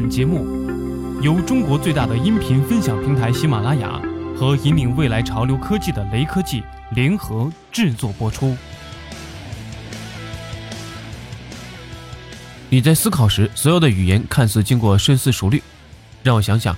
[0.00, 0.46] 本节目
[1.22, 4.00] 由中国最大的音频分享平台喜马拉雅
[4.36, 8.56] 和引领未来潮流科技的雷科技联合制作播出。
[12.68, 15.60] 你在思考时，所有的语言看似经过深思熟虑，
[16.22, 16.76] 让我想想，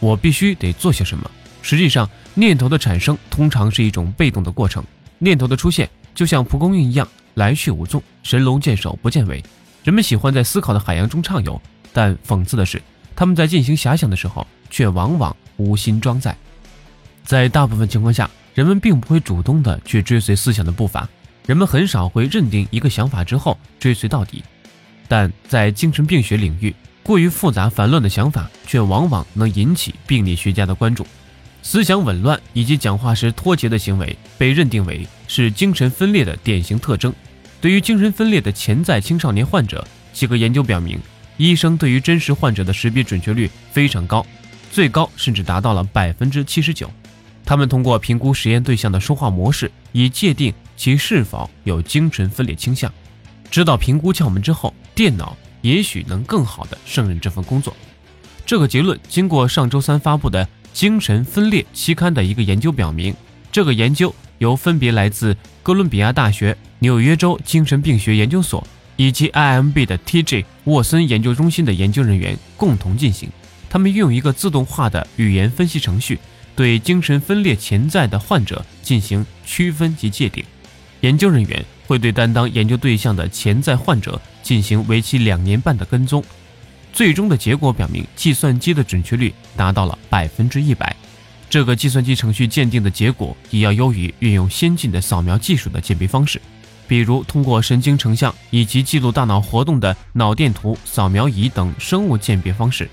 [0.00, 1.30] 我必须得做些什么。
[1.60, 4.82] 实际上，念头的产生通常是一种被动的过程，
[5.18, 9.44] 念头的出现就像蒲公英一样来去无踪，神龙见首不见尾。
[9.84, 11.60] 人们喜欢在思考的海洋中畅游，
[11.92, 12.82] 但讽刺的是，
[13.14, 16.36] 他们在进行遐想的时候，却往往无心装载。
[17.24, 21.08] 在大部分情况下，人们并不会主动的去追随思想的步伐，
[21.46, 24.42] 人们很少会认定一个想法之后追随到底。
[25.08, 31.06] 但在精神病学领域，过于复杂繁乱的想法却往往能引起病理学家的关注。
[31.62, 37.14] 思想紊乱以及讲话时脱节的行为被认定为是精神分裂的典型特征。
[37.60, 40.98] 对于精神分裂的潜在青少年患者，几个研究表明，
[41.42, 44.24] 医生对于真实患者的识别准确率非常高，
[44.70, 46.88] 最高甚至达到了百分之七十九。
[47.44, 52.94] 他们通过评估实验对象的说话模式，以界定其是否有精神分裂倾向。
[53.50, 57.76] 知道评估窍门之后，电脑也许能更好地胜任这份工作。
[58.46, 63.12] 这个结论经过上周三发布的《精神分裂》期刊的一个研究表明，
[63.50, 66.56] 这个研究由分别来自哥伦比亚大学。
[66.78, 68.64] 纽约州精神病学研究所
[68.96, 73.28] 以及 IMB 的 TJ 沃森研究中心的研究人员共同进行。
[73.68, 76.18] 他们运用一个自动化的语言分析程序，
[76.54, 80.44] 对精神分裂潜在的患者进行区分及界定。
[81.00, 86.22] 研究人员会对担当研究对象的潜在患者进行为期两年半的跟踪。
[86.92, 90.94] 最终的结果表明，计算机的准确率达到了百分之一百。
[91.48, 96.40] 这个计算机程序鉴定的结果也要优于运用先进的扫描技术的鉴别方式。
[96.92, 102.86] 比如通过神经成像以及记录大脑活动的脑电图扫描仪等生物鉴别方式，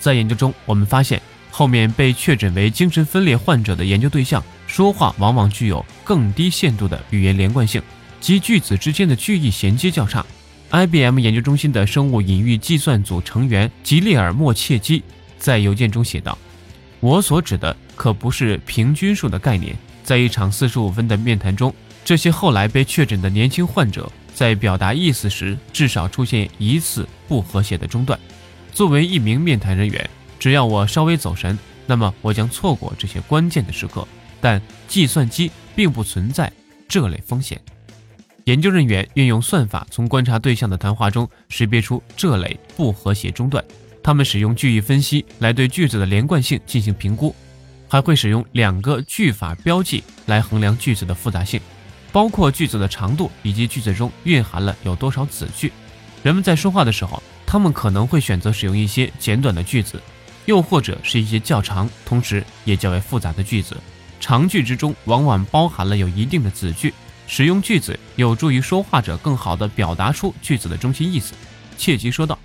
[0.00, 7.80] 在研究中，我们发现后面被确诊为精神分裂患者的研究对象说话往往具有更低限度的语言连贯性，
[8.20, 10.26] 及句子之间的句意衔接较差。
[10.72, 15.00] IBM 研究中心的生物隐喻计算组成员吉列尔莫切基
[15.38, 16.36] 在邮件中写道
[16.98, 21.72] ：“我所指的可不是平均数的概念，在一场四十五分的面谈中。”
[22.04, 28.18] 这些后来被确诊的年轻患者在表达意思时，至少出现一次不和谐的中断。
[28.72, 34.06] 作为一名面谈人员，只要我稍微走神，那么我将错过这些关键的时刻。
[34.40, 36.52] 但计算机并不存在
[36.86, 37.60] 这类风险。
[38.44, 43.62] 研究人员运用算法从观察对象的谈话中识别出这类不和谐中断。
[44.00, 47.34] 他们使用句意分析来对句子的连贯性进行评估，
[47.88, 51.60] 还会使用两个句法标记来衡量句子的复杂性。
[52.12, 55.72] 包括句子的长度以及句子中蕴含了有多少子句。
[56.22, 60.02] 人们在说话的时候，他们可能会选择使用一些简短的句子，
[60.46, 63.76] 又或者是一些较长，同时也较为复杂的句子。
[64.18, 66.92] 长句之中往往包含了有一定的子句。
[67.26, 71.34] 使用句子有助于说话者更好地表达出句子的中心意思。
[71.76, 72.38] 切记说道：“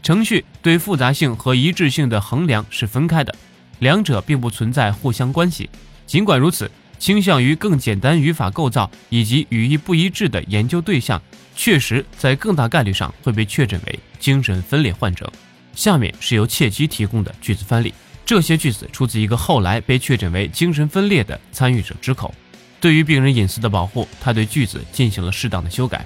[0.00, 3.34] 程序对复杂性和一致性的衡量是分开的，
[3.80, 5.68] 两者并不存在互相关系。
[6.06, 11.20] 尽管如此。”倾向于更简单语法构造以及语义不一致的研究对象，
[11.54, 15.32] 确实在更大概率上会被确诊为精神分裂患者。
[15.74, 17.94] 下面是由切基提供的句子范例，
[18.26, 22.34] 这些句子出自一个后来被确诊为精神分裂的参与者之口。
[22.80, 26.04] 对于病人隐私的保护，他对句子进行了适当的修改。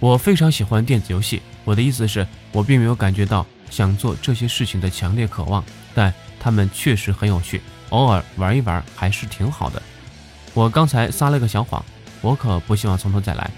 [0.00, 7.60] 我非常喜欢电子游戏，我的意思是，我并没有感觉到想做这些事情的强烈渴望，但它们确实很有趣。
[7.90, 9.82] 偶尔玩一玩还是挺好的。
[10.54, 11.84] 我刚才撒了个小谎，
[12.20, 13.50] 我可不希望从头再来。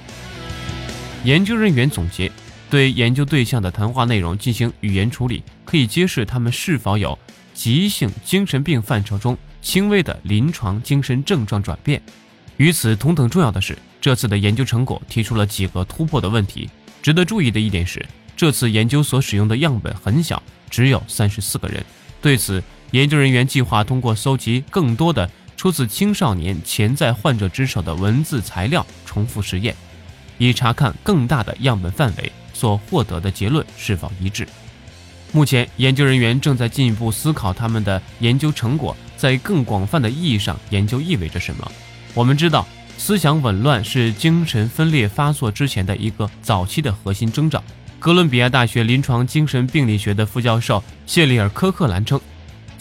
[1.24, 2.30] 研究人员总结：
[2.68, 7.18] 对研究对象的谈话内容进行语言处理，可以揭示他们是否有
[7.54, 12.00] 急性精神病范畴中轻微的临床精神症状转变。
[12.56, 16.68] 与此同等重要的是，这次的研究成果提出了几个突破的问题。
[17.02, 18.04] 值得注意的一点是，
[18.36, 21.82] 这次研究所使用的样本很小，只有三十四个人。
[22.20, 22.62] 对此，
[22.92, 29.74] 研究人员计划通过搜集更多的出自青少年潜在患者之手的文字材料，重复实验，
[30.38, 34.48] 以查看更大的样本范围所获得的结论是否一致。
[35.32, 41.70] 目前，研究人员正在进一步思考他们的研究成果在更广泛的意义上研究意味着什么。
[42.14, 42.66] 我们知道，
[42.98, 47.62] 思想紊乱是精神分裂发作之前的一个早期的核心征兆。
[48.00, 52.20] 哥伦比亚大学临床精神病理学的副教授谢利尔·科克兰称。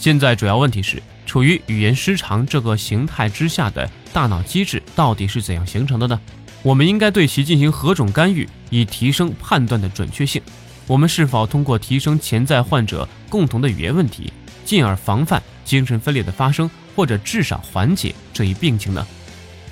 [0.00, 6.18] 现在主要问题是，处于语言失常这个形态之下的大脑机制到底是怎样形成的呢？
[6.62, 10.40] 我们应该对其进行何种干预，以提升判断的准确性？
[10.86, 14.32] 我们是否通过提升潜在患者共同的语言问题，
[14.64, 19.06] 进而防范精神分裂的发生，或者至少缓解这一病情呢？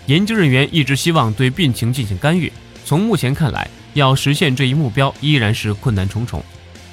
[0.04, 2.52] 研究人员一直希望对病情进行干预。
[2.84, 6.44] 从目前看来，要实现这一目标依然是困难重重。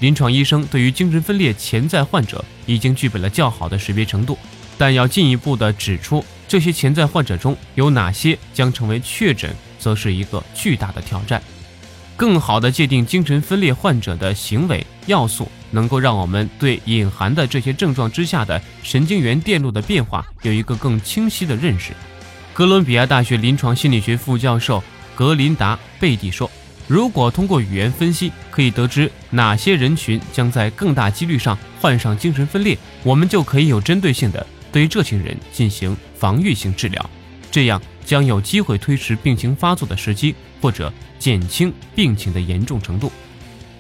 [0.05, 4.37] 临床医生对于精神分裂潜在患者已经具备了较好的识别程度，
[4.77, 9.49] 但要进一步的指出这些潜在患者中有哪些将成为确诊，
[9.79, 11.41] 则是一个巨大的挑战。
[12.15, 21.93] 更好的界定精神分裂患者的行为要素，能够让我们对隐含的这些症状之下的神经元电路的变化有一个更清晰的认识。
[22.53, 24.83] 哥伦比亚大学临床心理学副教授
[25.15, 26.47] 格林达贝蒂说
[26.87, 37.09] ：“如果通过语言分析可以得知哪些人群将在更大几率上患上精神分裂，我们就可以有针对性的对这群人进行防御性治疗，
[37.49, 43.11] 这样将有机会推迟病情发作的时机，或者减轻病情的严重程度。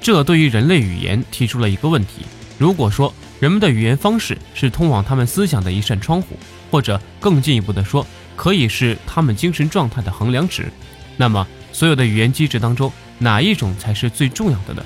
[0.01, 2.23] 这对于人类语言提出了一个问题：
[2.57, 6.37] 如果说人们的语言方式是通往他们思想的一扇窗户，
[6.71, 8.05] 或者更进一步的说，
[8.35, 10.71] 可以是他们精神状态的衡量值。
[11.17, 12.89] 那么，所有的语言机制当中，
[13.19, 14.81] 哪一种才是最重要的呢？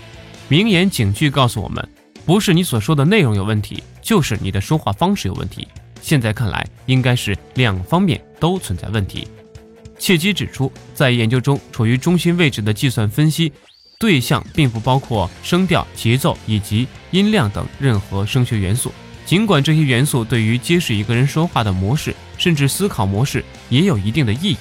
[0.47, 1.87] 名言警句告诉我们，
[2.25, 5.67] 不是你所说的内容有问题，就是你的说话方式有问题。
[6.01, 9.27] 现在看来，应该是两方面都存在问题。
[9.99, 13.53] 切基指出，在研究中处于中心位置的计算分析
[13.99, 18.91] 对象，并不包括声调、节奏以及音量等任何声学元素。
[19.27, 24.57] 尽管这些元素对于揭示一个人说话的模式，甚至思考模式也有一定的意义。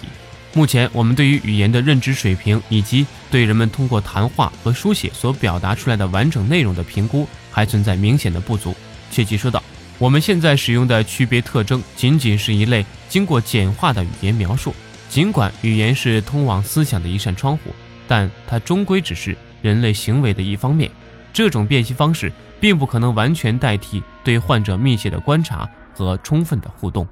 [0.55, 8.75] 目前，我们对于语言的认知水平以及对人们通过谈话和书写所表达出来的完整内容的评估，还存在明显的不足。
[9.11, 9.63] 切记说道
[9.99, 14.75] ：“我们现在使用的区别特征仅仅是一类经过简化的语言描述。
[15.09, 17.75] 尽管语言是通往思想的一扇窗户，
[18.07, 20.91] 但它终归只是人类行为的一方面。
[21.33, 27.07] 这种辨析方式。”并不可能完全代替对患者密切的观察和充分的互动。